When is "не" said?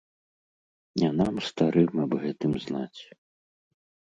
1.01-1.09